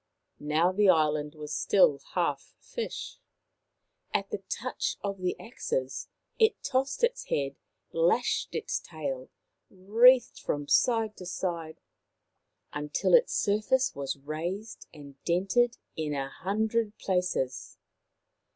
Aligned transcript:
Now 0.39 0.71
the 0.71 0.89
island 0.89 1.35
was 1.35 1.53
still 1.53 1.99
half 2.15 2.55
fish. 2.59 3.19
At 4.15 4.31
the 4.31 4.41
touch 4.49 4.97
of 5.03 5.19
the 5.19 5.39
axes 5.39 6.07
it 6.39 6.63
tossed 6.63 7.03
its 7.03 7.25
head, 7.25 7.55
lashed 7.91 8.55
its 8.55 8.79
tail, 8.79 9.29
writhed 9.69 10.39
from 10.39 10.67
side 10.67 11.15
to 11.17 11.27
side, 11.27 11.81
until 12.73 13.13
its 13.13 13.33
surface 13.35 13.93
was 13.93 14.17
raised 14.17 14.87
and 14.91 15.23
dented 15.23 15.77
in 15.95 16.15
a 16.15 16.29
hundred 16.29 16.97
places. 16.97 17.77